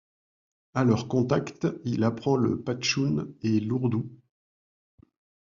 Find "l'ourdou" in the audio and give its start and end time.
3.59-4.09